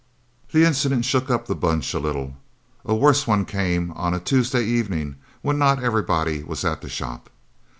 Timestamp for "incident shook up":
0.65-1.45